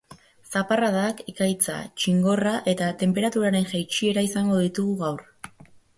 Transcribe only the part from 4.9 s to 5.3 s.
gaur.